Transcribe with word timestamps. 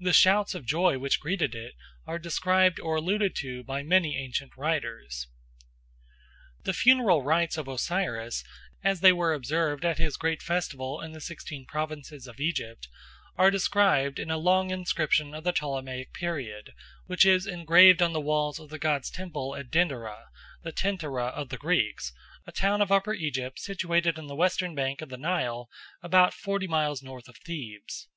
The 0.00 0.14
shouts 0.14 0.54
of 0.54 0.64
joy 0.64 0.98
which 0.98 1.20
greeted 1.20 1.54
it 1.54 1.74
are 2.06 2.18
described 2.18 2.80
or 2.80 2.96
alluded 2.96 3.36
to 3.40 3.62
by 3.62 3.82
many 3.82 4.16
ancient 4.16 4.56
writers. 4.56 5.26
The 6.64 6.72
funeral 6.72 7.22
rites 7.22 7.58
of 7.58 7.68
Osiris, 7.68 8.42
as 8.82 9.00
they 9.00 9.12
were 9.12 9.34
observed 9.34 9.84
at 9.84 9.98
his 9.98 10.16
great 10.16 10.40
festival 10.40 11.02
in 11.02 11.12
the 11.12 11.20
sixteen 11.20 11.66
provinces 11.66 12.26
of 12.26 12.40
Egypt, 12.40 12.88
are 13.36 13.50
described 13.50 14.18
in 14.18 14.30
a 14.30 14.38
long 14.38 14.70
inscription 14.70 15.34
of 15.34 15.44
the 15.44 15.52
Ptolemaic 15.52 16.14
period, 16.14 16.72
which 17.04 17.26
is 17.26 17.46
engraved 17.46 18.00
on 18.00 18.14
the 18.14 18.22
walls 18.22 18.58
of 18.58 18.70
the 18.70 18.78
god's 18.78 19.10
temple 19.10 19.54
at 19.54 19.70
Denderah, 19.70 20.28
the 20.62 20.72
Tentyra 20.72 21.26
of 21.36 21.50
the 21.50 21.58
Greeks, 21.58 22.14
a 22.46 22.52
town 22.52 22.80
of 22.80 22.90
Upper 22.90 23.12
Egypt 23.12 23.58
situated 23.60 24.18
on 24.18 24.28
the 24.28 24.34
western 24.34 24.74
bank 24.74 25.02
of 25.02 25.10
the 25.10 25.18
Nile 25.18 25.68
about 26.02 26.32
forty 26.32 26.66
miles 26.66 27.02
north 27.02 27.28
of 27.28 27.36
Thebes. 27.36 28.08